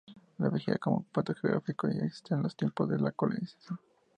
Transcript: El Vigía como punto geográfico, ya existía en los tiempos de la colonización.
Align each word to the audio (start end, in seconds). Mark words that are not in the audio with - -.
El 0.39 0.49
Vigía 0.53 0.79
como 0.79 1.03
punto 1.13 1.35
geográfico, 1.35 1.87
ya 1.87 2.03
existía 2.05 2.35
en 2.35 2.41
los 2.41 2.55
tiempos 2.55 2.89
de 2.89 2.97
la 2.97 3.11
colonización. 3.11 3.79